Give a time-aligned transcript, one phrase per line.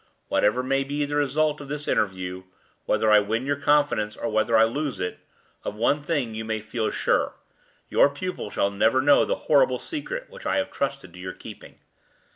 [0.29, 2.41] Whatever may be the result of this interview
[2.87, 5.19] whether I win your confidence or whether I lose it
[5.63, 7.35] of one thing you may feel sure:
[7.87, 11.77] your pupil shall never know the horrible secret which I have trusted to your keeping.